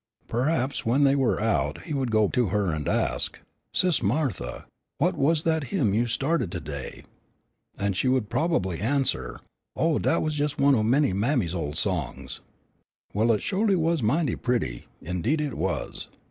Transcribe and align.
Perhaps 0.27 0.83
when 0.83 1.03
they 1.03 1.15
were 1.15 1.39
out 1.39 1.83
he 1.83 1.93
would 1.93 2.09
go 2.09 2.27
to 2.29 2.47
her 2.47 2.71
and 2.71 2.87
ask, 2.87 3.39
"Sis' 3.71 4.01
Martha, 4.01 4.65
what 4.97 5.15
was 5.15 5.43
that 5.43 5.65
hymn 5.65 5.93
you 5.93 6.05
stahrted 6.05 6.49
to 6.49 6.59
day?" 6.59 7.03
and 7.77 7.95
she 7.95 8.07
would 8.07 8.27
probably 8.27 8.79
answer, 8.79 9.41
"Oh, 9.75 9.99
dat 9.99 10.23
was 10.23 10.39
jes' 10.39 10.57
one 10.57 10.73
o' 10.73 10.81
my 10.81 11.13
mammy's 11.13 11.53
ol' 11.53 11.73
songs." 11.73 12.39
"Well, 13.13 13.31
it 13.31 13.43
sholy 13.43 13.75
was 13.75 14.01
mighty 14.01 14.35
pretty. 14.35 14.87
Indeed 15.03 15.39
it 15.39 15.53
was." 15.53 16.07